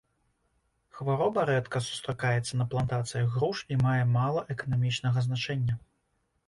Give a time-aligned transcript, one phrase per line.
[0.99, 5.81] Хвароба рэдка сустракаецца на плантацыях груш і мае мала эканамічнага значэння.